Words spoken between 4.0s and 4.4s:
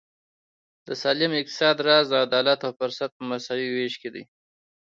کې دی.